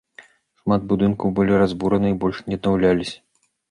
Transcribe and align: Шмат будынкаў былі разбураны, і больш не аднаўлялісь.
Шмат 0.61 0.87
будынкаў 0.93 1.35
былі 1.41 1.61
разбураны, 1.65 2.07
і 2.13 2.19
больш 2.27 2.43
не 2.53 2.63
аднаўлялісь. 2.63 3.19